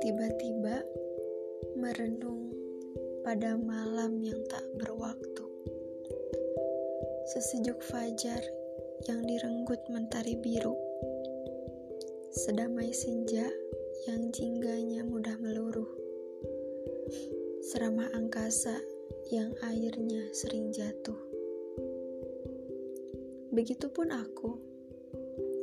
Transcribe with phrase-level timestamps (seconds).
[0.00, 0.80] Tiba-tiba
[1.76, 2.48] merenung
[3.20, 5.44] pada malam yang tak berwaktu.
[7.36, 8.40] Sesejuk fajar
[9.04, 10.72] yang direnggut mentari biru.
[12.32, 13.44] Sedamai senja
[14.08, 15.92] yang jingganya mudah meluruh.
[17.60, 18.80] Seramah angkasa
[19.28, 21.20] yang airnya sering jatuh.
[23.52, 24.71] Begitupun aku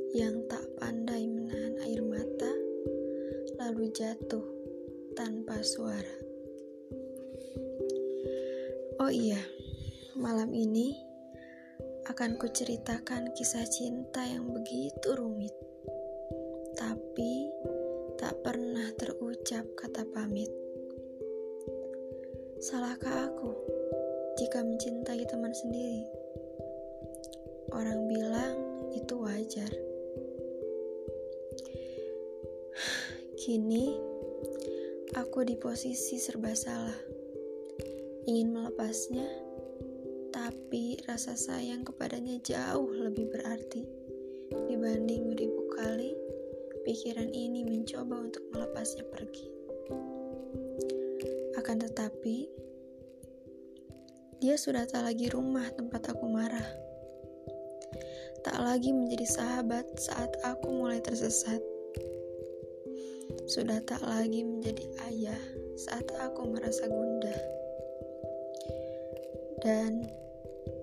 [0.09, 2.49] yang tak pandai menahan air mata,
[3.61, 4.41] lalu jatuh
[5.13, 6.17] tanpa suara.
[8.97, 9.37] Oh iya,
[10.17, 10.97] malam ini
[12.09, 15.53] akan kuceritakan kisah cinta yang begitu rumit,
[16.73, 17.53] tapi
[18.17, 20.49] tak pernah terucap kata pamit.
[22.59, 23.53] Salahkah aku
[24.41, 26.03] jika mencintai teman sendiri?
[27.71, 28.57] Orang bilang
[28.91, 29.88] itu wajar.
[33.39, 33.95] Kini
[35.15, 36.99] aku di posisi serba salah.
[38.27, 39.25] Ingin melepasnya,
[40.29, 43.81] tapi rasa sayang kepadanya jauh lebih berarti
[44.69, 46.13] dibanding ribu kali
[46.85, 49.47] pikiran ini mencoba untuk melepasnya pergi.
[51.57, 52.49] Akan tetapi,
[54.39, 56.88] dia sudah tak lagi rumah tempat aku marah.
[58.49, 61.61] Tak lagi menjadi sahabat saat aku mulai tersesat.
[63.45, 65.37] Sudah tak lagi menjadi ayah
[65.77, 67.37] saat aku merasa gundah.
[69.61, 70.01] Dan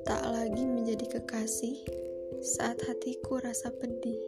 [0.07, 1.83] tak lagi menjadi kekasih
[2.39, 4.23] saat hatiku rasa pedih.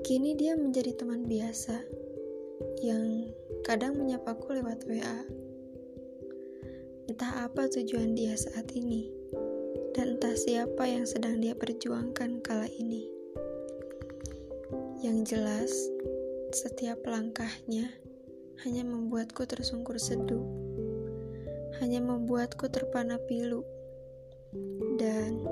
[0.00, 1.76] Kini dia menjadi teman biasa
[2.80, 3.28] yang
[3.68, 5.28] kadang menyapaku lewat WA.
[7.04, 9.12] Entah apa tujuan dia saat ini,
[9.92, 13.04] dan entah siapa yang sedang dia perjuangkan kala ini.
[15.04, 15.72] Yang jelas,
[16.54, 17.92] setiap langkahnya
[18.64, 20.46] hanya membuatku tersungkur seduh,
[21.82, 23.66] hanya membuatku terpana pilu,
[24.96, 25.42] dan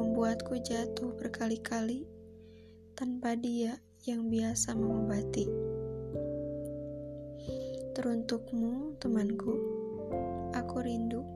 [0.00, 2.08] membuatku jatuh berkali-kali
[2.96, 3.76] tanpa dia
[4.08, 5.44] yang biasa mengobati.
[7.92, 9.54] Teruntukmu, temanku,
[10.56, 11.35] aku rindu.